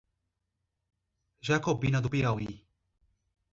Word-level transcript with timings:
Jacobina 1.47 2.01
do 2.01 2.09
Piauí 2.13 2.51